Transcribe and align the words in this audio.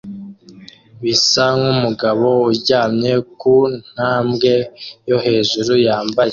bisa 1.01 1.43
nkumugabo 1.57 2.27
uryamye 2.49 3.11
ku 3.39 3.55
ntambwe 3.89 4.53
yo 5.09 5.17
hejuru 5.25 5.71
yambaye 5.85 6.29